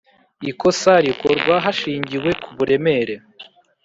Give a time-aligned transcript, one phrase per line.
[0.49, 3.15] ikosa rikorwa hashingiwe ku buremere